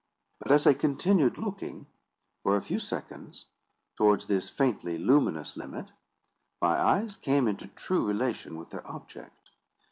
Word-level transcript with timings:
But, 0.39 0.51
as 0.51 0.65
I 0.65 0.73
continued 0.73 1.37
looking, 1.37 1.85
for 2.41 2.55
a 2.55 2.61
few 2.63 2.79
seconds, 2.79 3.45
towards 3.95 4.25
this 4.25 4.49
faintly 4.49 4.97
luminous 4.97 5.55
limit, 5.55 5.91
my 6.59 6.75
eyes 6.81 7.15
came 7.15 7.47
into 7.47 7.67
true 7.67 8.07
relation 8.07 8.57
with 8.57 8.71
their 8.71 8.87
object. 8.89 9.51